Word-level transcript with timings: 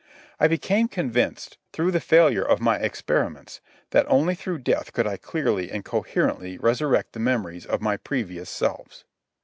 I 0.39 0.47
became 0.47 0.87
convinced, 0.87 1.59
through 1.71 1.91
the 1.91 1.99
failure 1.99 2.41
of 2.41 2.59
my 2.59 2.77
experiments, 2.77 3.61
that 3.91 4.07
only 4.09 4.33
through 4.33 4.57
death 4.57 4.93
could 4.93 5.05
I 5.05 5.15
clearly 5.15 5.69
and 5.69 5.85
coherently 5.85 6.57
resurrect 6.57 7.13
the 7.13 7.19
memories 7.19 7.67
of 7.67 7.81
my 7.83 7.97
previous 7.97 8.49
selves. 8.49 9.05